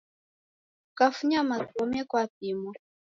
[0.83, 2.73] Kukafunya magome, kwapimwa.